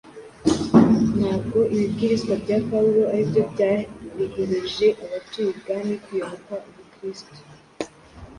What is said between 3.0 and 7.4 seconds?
ari byo byarehereje abatuye ibwami kuyoboka Ubukristo,